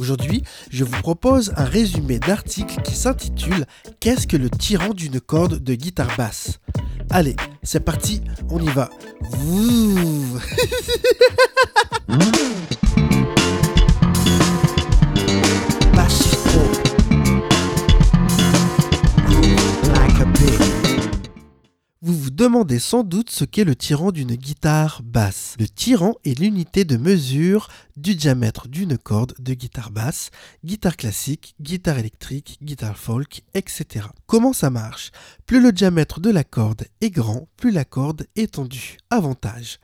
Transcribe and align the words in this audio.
Aujourd'hui, 0.00 0.42
je 0.70 0.82
vous 0.82 0.98
propose 1.02 1.52
un 1.58 1.66
résumé 1.66 2.18
d'article 2.18 2.80
qui 2.80 2.96
s'intitule 2.96 3.66
Qu'est-ce 4.00 4.26
que 4.26 4.38
le 4.38 4.48
tyran 4.48 4.94
d'une 4.94 5.20
corde 5.20 5.62
de 5.62 5.74
guitare 5.74 6.16
basse? 6.16 6.58
Allez, 7.10 7.36
c'est 7.62 7.84
parti, 7.84 8.22
on 8.48 8.60
y 8.60 8.68
va. 8.68 8.88
vous 22.60 22.64
demandez 22.64 22.78
sans 22.78 23.04
doute 23.04 23.30
ce 23.30 23.46
qu'est 23.46 23.64
le 23.64 23.74
tyran 23.74 24.12
d'une 24.12 24.34
guitare 24.34 25.00
basse. 25.02 25.54
Le 25.58 25.66
tyran 25.66 26.16
est 26.26 26.38
l'unité 26.38 26.84
de 26.84 26.98
mesure 26.98 27.68
du 27.96 28.14
diamètre 28.14 28.68
d'une 28.68 28.98
corde 28.98 29.32
de 29.38 29.54
guitare 29.54 29.90
basse, 29.90 30.30
guitare 30.62 30.98
classique, 30.98 31.54
guitare 31.58 31.98
électrique, 31.98 32.58
guitare 32.62 32.98
folk, 32.98 33.44
etc. 33.54 34.08
Comment 34.26 34.52
ça 34.52 34.68
marche? 34.68 35.10
Plus 35.46 35.62
le 35.62 35.72
diamètre 35.72 36.20
de 36.20 36.28
la 36.28 36.44
corde 36.44 36.84
est 37.00 37.08
grand, 37.08 37.48
plus 37.56 37.70
la 37.70 37.86
corde 37.86 38.26
est 38.36 38.52
tendue. 38.56 38.98
Avantage. 39.08 39.78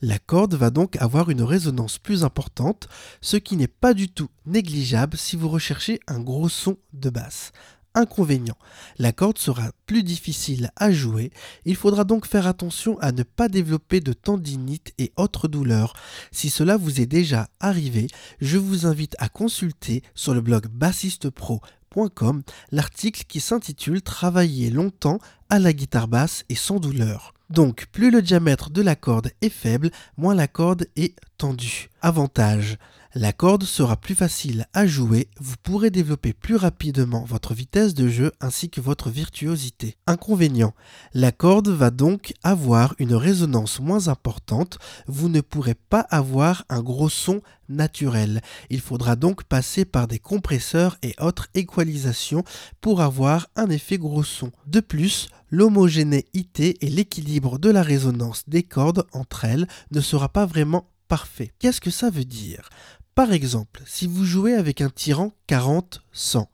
La 0.00 0.20
corde 0.20 0.54
va 0.54 0.70
donc 0.70 0.94
avoir 1.02 1.30
une 1.30 1.42
résonance 1.42 1.98
plus 1.98 2.22
importante, 2.22 2.88
ce 3.20 3.38
qui 3.38 3.56
n'est 3.56 3.66
pas 3.66 3.92
du 3.92 4.08
tout 4.08 4.30
négligeable 4.46 5.16
si 5.16 5.34
vous 5.34 5.48
recherchez 5.48 5.98
un 6.06 6.20
gros 6.20 6.48
son 6.48 6.76
de 6.92 7.10
basse. 7.10 7.50
Inconvénient, 7.94 8.56
la 8.98 9.12
corde 9.12 9.38
sera 9.38 9.72
plus 9.86 10.04
difficile 10.04 10.70
à 10.76 10.92
jouer, 10.92 11.32
il 11.64 11.74
faudra 11.74 12.04
donc 12.04 12.24
faire 12.24 12.46
attention 12.46 12.96
à 13.00 13.10
ne 13.10 13.24
pas 13.24 13.48
développer 13.48 14.00
de 14.00 14.12
tendinite 14.12 14.94
et 14.98 15.12
autres 15.16 15.48
douleurs. 15.48 15.94
Si 16.30 16.50
cela 16.50 16.76
vous 16.76 17.00
est 17.00 17.06
déjà 17.06 17.48
arrivé, 17.58 18.06
je 18.40 18.58
vous 18.58 18.86
invite 18.86 19.16
à 19.18 19.28
consulter 19.28 20.04
sur 20.14 20.34
le 20.34 20.40
blog 20.40 20.68
bassistepro.com 20.68 22.42
l'article 22.70 23.24
qui 23.26 23.40
s'intitule 23.40 24.02
Travailler 24.02 24.70
longtemps 24.70 25.18
à 25.48 25.58
la 25.58 25.72
guitare 25.72 26.06
basse 26.06 26.44
et 26.48 26.54
sans 26.54 26.78
douleur. 26.78 27.34
Donc, 27.50 27.86
plus 27.90 28.12
le 28.12 28.22
diamètre 28.22 28.70
de 28.70 28.82
la 28.82 28.94
corde 28.94 29.32
est 29.40 29.48
faible, 29.48 29.90
moins 30.16 30.36
la 30.36 30.46
corde 30.46 30.86
est 30.94 31.16
tendue. 31.36 31.90
Avantage. 32.00 32.78
La 33.16 33.32
corde 33.32 33.64
sera 33.64 33.96
plus 33.96 34.14
facile 34.14 34.68
à 34.72 34.86
jouer, 34.86 35.26
vous 35.40 35.56
pourrez 35.64 35.90
développer 35.90 36.32
plus 36.32 36.54
rapidement 36.54 37.24
votre 37.24 37.54
vitesse 37.54 37.92
de 37.92 38.06
jeu 38.06 38.30
ainsi 38.40 38.70
que 38.70 38.80
votre 38.80 39.10
virtuosité. 39.10 39.96
Inconvénient, 40.06 40.74
la 41.12 41.32
corde 41.32 41.70
va 41.70 41.90
donc 41.90 42.32
avoir 42.44 42.94
une 43.00 43.16
résonance 43.16 43.80
moins 43.80 44.06
importante, 44.06 44.78
vous 45.08 45.28
ne 45.28 45.40
pourrez 45.40 45.74
pas 45.74 46.06
avoir 46.08 46.64
un 46.68 46.82
gros 46.82 47.08
son 47.08 47.42
naturel. 47.68 48.42
Il 48.70 48.80
faudra 48.80 49.16
donc 49.16 49.42
passer 49.42 49.84
par 49.84 50.06
des 50.06 50.20
compresseurs 50.20 50.96
et 51.02 51.16
autres 51.20 51.48
équalisations 51.54 52.44
pour 52.80 53.00
avoir 53.00 53.48
un 53.56 53.70
effet 53.70 53.98
gros 53.98 54.22
son. 54.22 54.52
De 54.68 54.78
plus, 54.78 55.30
l'homogénéité 55.50 56.76
et 56.86 56.88
l'équilibre 56.88 57.58
de 57.58 57.70
la 57.70 57.82
résonance 57.82 58.44
des 58.46 58.62
cordes 58.62 59.04
entre 59.12 59.46
elles 59.46 59.66
ne 59.90 60.00
sera 60.00 60.28
pas 60.28 60.46
vraiment 60.46 60.86
parfait. 61.08 61.52
Qu'est-ce 61.58 61.80
que 61.80 61.90
ça 61.90 62.08
veut 62.08 62.24
dire? 62.24 62.70
Par 63.20 63.34
exemple, 63.34 63.82
si 63.84 64.06
vous 64.06 64.24
jouez 64.24 64.54
avec 64.54 64.80
un 64.80 64.88
tyran 64.88 65.34
40-100, 65.46 66.46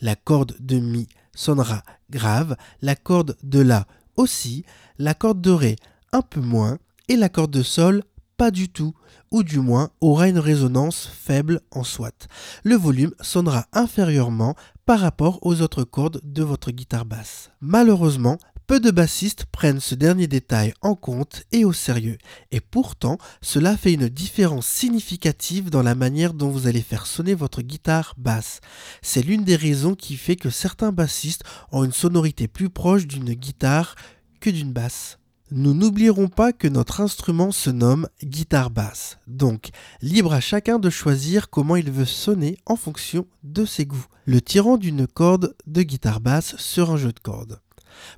la 0.00 0.14
corde 0.14 0.54
de 0.60 0.78
Mi 0.78 1.08
sonnera 1.34 1.82
grave, 2.08 2.56
la 2.82 2.94
corde 2.94 3.36
de 3.42 3.58
La 3.58 3.88
aussi, 4.14 4.64
la 4.96 5.14
corde 5.14 5.40
de 5.40 5.50
Ré 5.50 5.74
un 6.12 6.22
peu 6.22 6.40
moins, 6.40 6.78
et 7.08 7.16
la 7.16 7.28
corde 7.28 7.50
de 7.50 7.64
Sol 7.64 8.04
pas 8.36 8.52
du 8.52 8.68
tout, 8.68 8.94
ou 9.32 9.42
du 9.42 9.58
moins 9.58 9.90
aura 10.00 10.28
une 10.28 10.38
résonance 10.38 11.10
faible 11.12 11.60
en 11.72 11.82
soit. 11.82 12.28
Le 12.62 12.76
volume 12.76 13.14
sonnera 13.20 13.66
inférieurement 13.72 14.54
par 14.86 15.00
rapport 15.00 15.40
aux 15.42 15.62
autres 15.62 15.82
cordes 15.82 16.20
de 16.22 16.44
votre 16.44 16.70
guitare 16.70 17.06
basse. 17.06 17.50
Malheureusement, 17.60 18.38
peu 18.66 18.80
de 18.80 18.90
bassistes 18.90 19.44
prennent 19.46 19.80
ce 19.80 19.94
dernier 19.94 20.26
détail 20.26 20.72
en 20.80 20.94
compte 20.94 21.44
et 21.52 21.64
au 21.64 21.72
sérieux, 21.72 22.18
et 22.50 22.60
pourtant 22.60 23.18
cela 23.42 23.76
fait 23.76 23.92
une 23.92 24.08
différence 24.08 24.66
significative 24.66 25.70
dans 25.70 25.82
la 25.82 25.94
manière 25.94 26.34
dont 26.34 26.50
vous 26.50 26.66
allez 26.66 26.80
faire 26.80 27.06
sonner 27.06 27.34
votre 27.34 27.62
guitare 27.62 28.14
basse. 28.16 28.60
C'est 29.02 29.22
l'une 29.22 29.44
des 29.44 29.56
raisons 29.56 29.94
qui 29.94 30.16
fait 30.16 30.36
que 30.36 30.50
certains 30.50 30.92
bassistes 30.92 31.44
ont 31.72 31.84
une 31.84 31.92
sonorité 31.92 32.48
plus 32.48 32.70
proche 32.70 33.06
d'une 33.06 33.34
guitare 33.34 33.96
que 34.40 34.50
d'une 34.50 34.72
basse. 34.72 35.18
Nous 35.50 35.74
n'oublierons 35.74 36.28
pas 36.28 36.52
que 36.52 36.68
notre 36.68 37.00
instrument 37.00 37.52
se 37.52 37.70
nomme 37.70 38.08
guitare 38.22 38.70
basse, 38.70 39.18
donc 39.26 39.68
libre 40.00 40.32
à 40.32 40.40
chacun 40.40 40.78
de 40.78 40.88
choisir 40.88 41.50
comment 41.50 41.76
il 41.76 41.90
veut 41.90 42.06
sonner 42.06 42.56
en 42.64 42.76
fonction 42.76 43.26
de 43.42 43.64
ses 43.66 43.84
goûts. 43.84 44.06
Le 44.24 44.40
tirant 44.40 44.78
d'une 44.78 45.06
corde 45.06 45.54
de 45.66 45.82
guitare 45.82 46.20
basse 46.20 46.56
sur 46.56 46.90
un 46.90 46.96
jeu 46.96 47.12
de 47.12 47.20
cordes. 47.20 47.60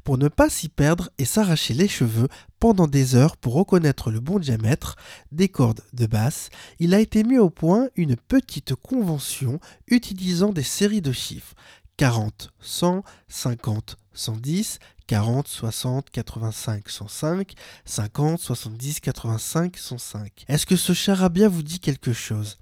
Pour 0.04 0.18
ne 0.18 0.28
pas 0.28 0.50
s'y 0.50 0.68
perdre 0.68 1.10
et 1.18 1.24
s'arracher 1.24 1.74
les 1.74 1.88
cheveux 1.88 2.28
pendant 2.60 2.86
des 2.86 3.14
heures 3.14 3.36
pour 3.36 3.54
reconnaître 3.54 4.10
le 4.10 4.20
bon 4.20 4.38
diamètre 4.38 4.96
des 5.32 5.48
cordes 5.48 5.82
de 5.92 6.06
basse, 6.06 6.50
il 6.78 6.94
a 6.94 7.00
été 7.00 7.24
mis 7.24 7.38
au 7.38 7.50
point 7.50 7.88
une 7.96 8.16
petite 8.16 8.74
convention 8.74 9.60
utilisant 9.88 10.52
des 10.52 10.62
séries 10.62 11.02
de 11.02 11.12
chiffres. 11.12 11.54
40, 11.96 12.50
100, 12.60 13.02
50, 13.28 13.96
110, 14.12 14.78
40, 15.06 15.48
60, 15.48 16.10
85, 16.10 16.88
105, 16.88 17.54
50, 17.84 18.40
70, 18.40 19.00
85, 19.00 19.76
105. 19.76 20.44
Est-ce 20.48 20.66
que 20.66 20.76
ce 20.76 20.92
charabia 20.92 21.48
vous 21.48 21.62
dit 21.62 21.80
quelque 21.80 22.12
chose? 22.12 22.58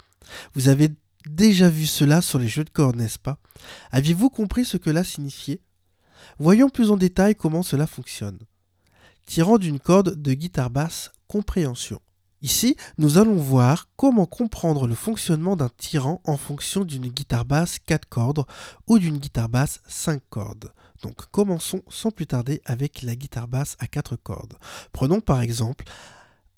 Vous 0.54 0.68
avez 0.68 0.90
déjà 1.26 1.68
vu 1.68 1.86
cela 1.86 2.20
sur 2.20 2.38
les 2.38 2.48
jeux 2.48 2.64
de 2.64 2.70
cordes, 2.70 2.96
n'est-ce 2.96 3.18
pas? 3.18 3.38
Aviez-vous 3.90 4.30
compris 4.30 4.64
ce 4.64 4.76
que 4.76 4.90
cela 4.90 5.04
signifiait? 5.04 5.60
Voyons 6.38 6.68
plus 6.68 6.90
en 6.90 6.96
détail 6.96 7.34
comment 7.34 7.62
cela 7.62 7.86
fonctionne. 7.86 8.38
Tirant 9.26 9.58
d'une 9.58 9.80
corde 9.80 10.20
de 10.20 10.34
guitare 10.34 10.70
basse, 10.70 11.12
compréhension. 11.28 12.00
Ici, 12.44 12.76
nous 12.98 13.16
allons 13.16 13.36
voir 13.36 13.88
comment 13.96 14.26
comprendre 14.26 14.86
le 14.86 14.94
fonctionnement 14.94 15.56
d'un 15.56 15.70
tirant 15.78 16.20
en 16.24 16.36
fonction 16.36 16.84
d'une 16.84 17.08
guitare 17.08 17.46
basse 17.46 17.78
4 17.86 18.06
cordes 18.06 18.44
ou 18.86 18.98
d'une 18.98 19.16
guitare 19.16 19.48
basse 19.48 19.80
5 19.88 20.20
cordes. 20.28 20.70
Donc 21.02 21.24
commençons 21.30 21.80
sans 21.88 22.10
plus 22.10 22.26
tarder 22.26 22.60
avec 22.66 23.00
la 23.00 23.16
guitare 23.16 23.48
basse 23.48 23.76
à 23.78 23.86
4 23.86 24.16
cordes. 24.16 24.58
Prenons 24.92 25.20
par 25.20 25.40
exemple 25.40 25.86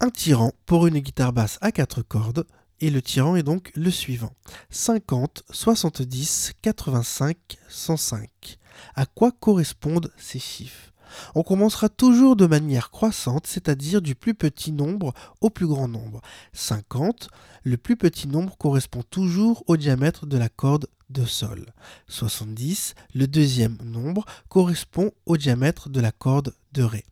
un 0.00 0.10
tirant 0.10 0.52
pour 0.66 0.88
une 0.88 0.98
guitare 0.98 1.32
basse 1.32 1.56
à 1.60 1.70
4 1.70 2.02
cordes 2.02 2.46
et 2.80 2.90
le 2.90 3.00
tirant 3.00 3.36
est 3.36 3.44
donc 3.44 3.70
le 3.76 3.92
suivant 3.92 4.32
50, 4.70 5.44
70, 5.50 6.54
85, 6.62 7.36
105. 7.68 8.58
À 8.94 9.06
quoi 9.06 9.32
correspondent 9.32 10.12
ces 10.16 10.38
chiffres 10.38 10.92
on 11.34 11.42
commencera 11.42 11.88
toujours 11.88 12.36
de 12.36 12.46
manière 12.46 12.90
croissante, 12.90 13.46
c'est-à-dire 13.46 14.02
du 14.02 14.14
plus 14.14 14.34
petit 14.34 14.72
nombre 14.72 15.14
au 15.40 15.50
plus 15.50 15.66
grand 15.66 15.88
nombre. 15.88 16.20
50, 16.52 17.28
le 17.62 17.76
plus 17.76 17.96
petit 17.96 18.28
nombre 18.28 18.56
correspond 18.56 19.02
toujours 19.02 19.62
au 19.66 19.76
diamètre 19.76 20.26
de 20.26 20.36
la 20.36 20.48
corde 20.48 20.88
de 21.10 21.24
Sol. 21.24 21.66
70, 22.08 22.94
le 23.14 23.26
deuxième 23.26 23.78
nombre, 23.82 24.24
correspond 24.48 25.12
au 25.24 25.36
diamètre 25.36 25.88
de 25.88 26.00
la 26.00 26.12
corde 26.12 26.54
de 26.72 26.82
Ré. 26.82 27.04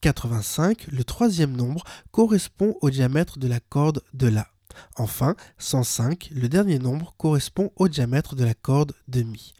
85, 0.00 0.86
le 0.88 1.04
troisième 1.04 1.56
nombre, 1.56 1.84
correspond 2.12 2.76
au 2.80 2.90
diamètre 2.90 3.38
de 3.38 3.48
la 3.48 3.60
corde 3.60 4.02
de 4.14 4.28
La. 4.28 4.48
Enfin, 4.96 5.34
105, 5.58 6.30
le 6.32 6.48
dernier 6.48 6.78
nombre, 6.78 7.14
correspond 7.16 7.72
au 7.76 7.88
diamètre 7.88 8.36
de 8.36 8.44
la 8.44 8.54
corde 8.54 8.94
de 9.08 9.22
Mi. 9.22 9.54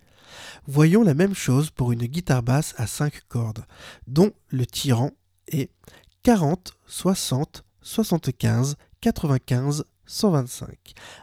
Voyons 0.66 1.02
la 1.02 1.14
même 1.14 1.34
chose 1.34 1.70
pour 1.70 1.92
une 1.92 2.06
guitare 2.06 2.42
basse 2.42 2.74
à 2.76 2.86
5 2.86 3.22
cordes, 3.28 3.64
dont 4.06 4.32
le 4.48 4.66
tirant 4.66 5.12
est 5.48 5.70
40, 6.22 6.76
60, 6.86 7.64
75, 7.82 8.76
95, 9.00 9.84
125. 10.06 10.68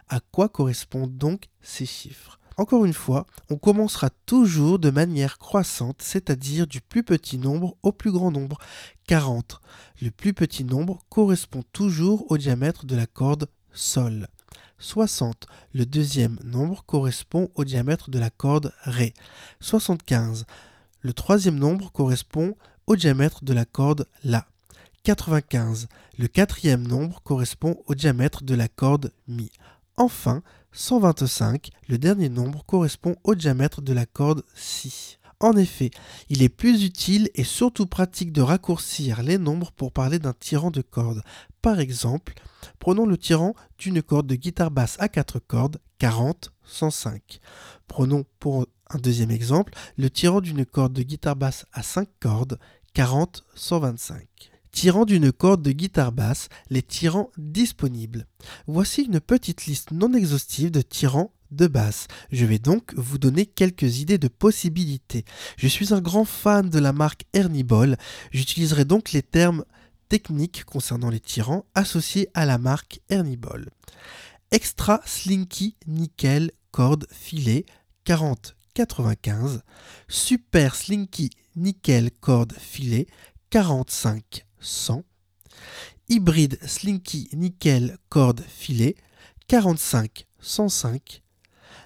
À 0.09 0.19
quoi 0.19 0.49
correspondent 0.49 1.17
donc 1.17 1.49
ces 1.61 1.85
chiffres? 1.85 2.39
Encore 2.57 2.85
une 2.85 2.93
fois, 2.93 3.25
on 3.49 3.57
commencera 3.57 4.09
toujours 4.25 4.79
de 4.79 4.89
manière 4.89 5.37
croissante, 5.37 6.01
c'est-à-dire 6.01 6.67
du 6.67 6.79
plus 6.79 7.03
petit 7.03 7.37
nombre 7.37 7.75
au 7.83 7.91
plus 7.91 8.11
grand 8.11 8.31
nombre. 8.31 8.57
40. 9.07 9.59
Le 10.01 10.09
plus 10.09 10.33
petit 10.33 10.63
nombre 10.63 10.99
correspond 11.09 11.63
toujours 11.73 12.31
au 12.31 12.37
diamètre 12.37 12.85
de 12.85 12.95
la 12.95 13.07
corde 13.07 13.47
Sol. 13.73 14.29
60. 14.79 15.47
Le 15.73 15.85
deuxième 15.85 16.37
nombre 16.43 16.83
correspond 16.85 17.49
au 17.55 17.63
diamètre 17.63 18.09
de 18.09 18.19
la 18.19 18.29
corde 18.29 18.73
Ré. 18.83 19.13
75. 19.59 20.45
Le 21.01 21.13
troisième 21.13 21.57
nombre 21.57 21.91
correspond 21.91 22.55
au 22.87 22.95
diamètre 22.95 23.43
de 23.43 23.53
la 23.53 23.65
corde 23.65 24.07
La. 24.23 24.45
95. 25.03 25.87
Le 26.17 26.27
quatrième 26.27 26.87
nombre 26.87 27.21
correspond 27.23 27.77
au 27.87 27.95
diamètre 27.95 28.43
de 28.43 28.55
la 28.55 28.67
corde 28.67 29.11
Mi. 29.27 29.51
Enfin, 29.97 30.41
125, 30.71 31.69
le 31.87 31.97
dernier 31.97 32.29
nombre 32.29 32.65
correspond 32.65 33.15
au 33.23 33.35
diamètre 33.35 33.81
de 33.81 33.93
la 33.93 34.05
corde 34.05 34.43
Si. 34.55 35.17
En 35.39 35.55
effet, 35.57 35.91
il 36.29 36.43
est 36.43 36.49
plus 36.49 36.83
utile 36.83 37.29
et 37.35 37.43
surtout 37.43 37.85
pratique 37.85 38.31
de 38.31 38.41
raccourcir 38.41 39.21
les 39.21 39.37
nombres 39.37 39.71
pour 39.71 39.91
parler 39.91 40.17
d'un 40.17 40.33
tirant 40.33 40.71
de 40.71 40.81
corde. 40.81 41.21
Par 41.65 41.79
exemple, 41.79 42.35
prenons 42.77 43.07
le 43.07 43.17
tirant 43.17 43.55
d'une 43.79 44.03
corde 44.03 44.27
de 44.27 44.35
guitare 44.35 44.69
basse 44.69 44.97
à 44.99 45.09
4 45.09 45.39
cordes, 45.39 45.79
40, 45.97 46.51
105. 46.63 47.39
Prenons 47.87 48.23
pour 48.37 48.67
un 48.91 48.99
deuxième 48.99 49.31
exemple 49.31 49.73
le 49.97 50.11
tirant 50.11 50.41
d'une 50.41 50.63
corde 50.63 50.93
de 50.93 51.01
guitare 51.01 51.35
basse 51.35 51.65
à 51.73 51.81
5 51.81 52.07
cordes, 52.19 52.59
40, 52.93 53.45
125. 53.55 54.27
Tirant 54.69 55.05
d'une 55.05 55.31
corde 55.31 55.63
de 55.63 55.71
guitare 55.71 56.11
basse, 56.11 56.49
les 56.69 56.83
tirants 56.83 57.31
disponibles. 57.35 58.27
Voici 58.67 59.01
une 59.01 59.19
petite 59.19 59.65
liste 59.65 59.89
non 59.89 60.13
exhaustive 60.13 60.69
de 60.69 60.83
tirants 60.83 61.33
de 61.49 61.65
basse. 61.65 62.05
Je 62.31 62.45
vais 62.45 62.59
donc 62.59 62.93
vous 62.95 63.17
donner 63.17 63.47
quelques 63.47 64.01
idées 64.01 64.19
de 64.19 64.27
possibilités. 64.27 65.25
Je 65.57 65.67
suis 65.67 65.95
un 65.95 66.01
grand 66.01 66.25
fan 66.25 66.69
de 66.69 66.77
la 66.77 66.93
marque 66.93 67.23
Ernie 67.33 67.63
Ball. 67.63 67.97
J'utiliserai 68.29 68.85
donc 68.85 69.13
les 69.13 69.23
termes 69.23 69.65
techniques 70.09 70.63
concernant 70.63 71.09
les 71.09 71.19
tirants 71.19 71.65
associés 71.75 72.29
à 72.33 72.45
la 72.45 72.57
marque 72.57 73.01
Ernie 73.09 73.37
Ball. 73.37 73.69
Extra 74.51 75.01
Slinky 75.05 75.75
Nickel 75.87 76.51
Corde 76.71 77.07
Filet 77.11 77.65
40 78.05 78.55
95. 78.73 79.61
Super 80.07 80.75
Slinky 80.75 81.29
Nickel 81.55 82.11
Corde 82.19 82.53
Filet 82.53 83.07
45 83.49 84.45
100. 84.59 85.03
Hybride 86.09 86.59
Slinky 86.67 87.29
Nickel 87.33 87.97
Corde 88.09 88.41
Filet 88.41 88.95
45 89.47 90.25
105. 90.41 91.21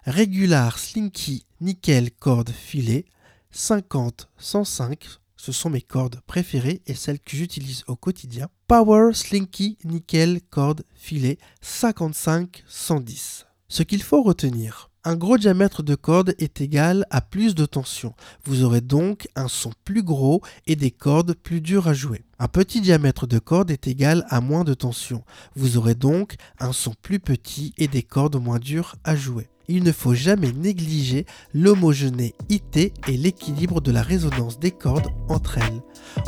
Regular 0.05 0.77
Slinky 0.77 1.45
Nickel 1.61 2.11
Corde 2.11 2.51
Filet 2.51 3.05
50 3.51 4.29
105. 4.37 5.19
Ce 5.39 5.53
sont 5.53 5.69
mes 5.69 5.81
cordes 5.81 6.19
préférées 6.27 6.81
et 6.85 6.95
celles 6.95 7.21
que 7.21 7.37
j'utilise 7.37 7.85
au 7.87 7.95
quotidien. 7.95 8.49
Power 8.67 9.13
Slinky 9.13 9.77
Nickel 9.85 10.41
Corde 10.49 10.83
Filet 10.95 11.37
55 11.61 12.65
110. 12.67 13.45
Ce 13.69 13.83
qu'il 13.83 14.03
faut 14.03 14.21
retenir 14.21 14.89
un 15.05 15.15
gros 15.15 15.37
diamètre 15.37 15.81
de 15.81 15.95
corde 15.95 16.35
est 16.39 16.59
égal 16.59 17.05
à 17.09 17.21
plus 17.21 17.55
de 17.55 17.65
tension. 17.65 18.13
Vous 18.43 18.65
aurez 18.65 18.81
donc 18.81 19.29
un 19.37 19.47
son 19.47 19.71
plus 19.85 20.03
gros 20.03 20.41
et 20.67 20.75
des 20.75 20.91
cordes 20.91 21.33
plus 21.35 21.61
dures 21.61 21.87
à 21.87 21.93
jouer. 21.93 22.25
Un 22.37 22.49
petit 22.49 22.81
diamètre 22.81 23.25
de 23.25 23.39
corde 23.39 23.71
est 23.71 23.87
égal 23.87 24.25
à 24.27 24.41
moins 24.41 24.65
de 24.65 24.73
tension. 24.73 25.23
Vous 25.55 25.77
aurez 25.77 25.95
donc 25.95 26.35
un 26.59 26.73
son 26.73 26.93
plus 27.01 27.21
petit 27.21 27.73
et 27.77 27.87
des 27.87 28.03
cordes 28.03 28.35
moins 28.35 28.59
dures 28.59 28.97
à 29.05 29.15
jouer 29.15 29.47
il 29.69 29.83
ne 29.83 29.91
faut 29.91 30.15
jamais 30.15 30.51
négliger 30.51 31.25
l'homogénéité 31.53 32.91
et 33.07 33.17
l'équilibre 33.17 33.79
de 33.79 33.91
la 33.91 34.01
résonance 34.01 34.59
des 34.59 34.71
cordes 34.71 35.07
entre 35.29 35.59
elles. 35.59 35.81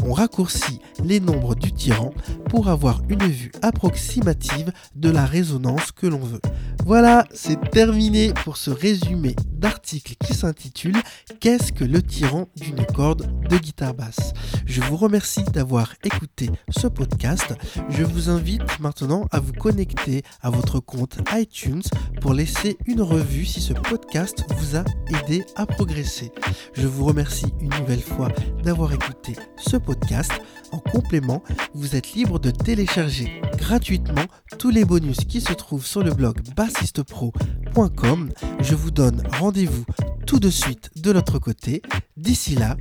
On 0.06 0.14
raccourcit 0.14 0.80
les 1.04 1.20
nombres 1.20 1.56
du 1.56 1.74
tyran 1.74 2.14
pour 2.50 2.70
avoir 2.70 3.02
une 3.10 3.24
vue 3.24 3.52
approximative 3.64 4.72
de 4.96 5.10
la 5.10 5.26
résonance 5.26 5.92
que 5.92 6.08
l'on 6.08 6.20
veut. 6.20 6.42
Voilà, 6.86 7.26
c'est 7.34 7.60
terminé 7.72 8.34
pour 8.44 8.58
ce 8.58 8.70
résumé 8.70 9.36
d'article 9.52 10.16
qui 10.24 10.34
s'intitule 10.34 10.98
Qu'est-ce 11.40 11.72
que 11.74 11.84
le 11.84 12.02
tyran 12.02 12.48
d'une 12.60 12.86
corde 12.86 13.28
de 13.50 13.58
guitare 13.58 13.94
basse? 13.94 14.34
Je 14.72 14.80
vous 14.80 14.96
remercie 14.96 15.44
d'avoir 15.44 15.96
écouté 16.02 16.50
ce 16.70 16.88
podcast. 16.88 17.54
Je 17.90 18.06
vous 18.06 18.30
invite 18.30 18.80
maintenant 18.80 19.28
à 19.30 19.42
vous 19.42 19.52
connecter 19.52 20.24
à 20.42 20.50
votre 20.50 20.80
compte 20.80 21.18
iTunes 21.34 21.82
pour 22.22 22.34
laisser 22.34 22.78
une 22.86 23.02
revue 23.02 23.44
si 23.44 23.60
ce 23.60 23.74
podcast 23.74 24.46
vous 24.56 24.78
a 24.78 24.86
aidé 25.10 25.44
à 25.58 25.66
progresser. 25.66 26.32
Je 26.74 26.88
vous 26.88 27.04
remercie 27.04 27.54
une 27.60 27.78
nouvelle 27.82 28.02
fois 28.02 28.30
d'avoir 28.64 28.94
écouté 28.94 29.36
ce 29.58 29.76
podcast. 29.76 30.32
En 30.72 30.80
complément, 30.80 31.44
vous 31.74 31.98
êtes 31.98 32.14
libre 32.14 32.40
de 32.40 32.50
télécharger 32.50 33.42
gratuitement 33.58 34.26
tous 34.58 34.70
les 34.70 34.86
bonus 34.86 35.26
qui 35.26 35.42
se 35.42 35.52
trouvent 35.52 35.86
sur 35.86 36.02
le 36.02 36.14
blog 36.14 36.38
bassistepro.com. 36.56 38.30
Je 38.62 38.76
vous 38.76 38.92
donne 38.92 39.22
rendez-vous 39.38 39.84
tout 40.26 40.40
de 40.40 40.50
suite 40.50 40.92
de 40.96 41.12
l'autre 41.12 41.40
côté. 41.40 41.82
D'ici 42.16 42.56
là, 42.56 42.78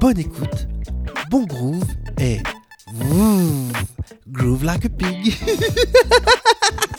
bonne 0.00 0.18
écoute, 0.18 0.66
bon 1.30 1.44
groove 1.44 1.84
et 2.18 2.40
groove 4.30 4.64
like 4.64 4.84
a 4.84 4.88
pig. 4.88 5.36